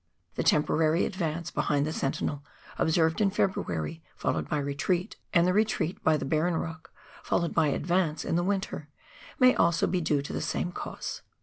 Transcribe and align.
The 0.33 0.41
temporary 0.41 1.05
advance 1.05 1.51
behind 1.51 1.85
the 1.85 1.93
Sentinel, 1.93 2.43
observed 2.79 3.21
in 3.21 3.29
February, 3.29 4.01
followed 4.15 4.49
by 4.49 4.57
retreat, 4.57 5.15
and 5.31 5.45
the 5.45 5.53
retreat 5.53 6.03
by 6.03 6.17
the 6.17 6.25
Barron 6.25 6.55
E,ock 6.55 6.91
followed 7.21 7.53
by 7.53 7.67
advance 7.67 8.25
in 8.25 8.35
the 8.35 8.41
winter, 8.43 8.89
may 9.37 9.53
also 9.53 9.85
be 9.85 10.01
due 10.01 10.23
to 10.23 10.33
the 10.33 10.41
same 10.41 10.71
cause. 10.71 11.21